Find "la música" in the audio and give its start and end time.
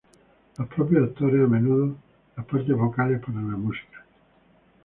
3.37-4.03